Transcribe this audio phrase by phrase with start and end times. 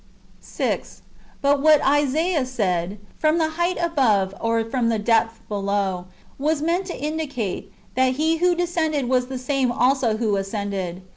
[0.39, 1.03] 6.
[1.43, 5.69] But what Isaiah said," From the height above, or from the depth beneath,""'
[6.41, 11.03] w^as meant to indicate, that'' He who descended was the same also who ascended."